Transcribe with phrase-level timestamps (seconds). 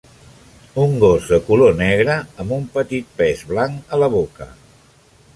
[0.83, 4.49] Un gos de color negre amb un petit pes blanc a la boca.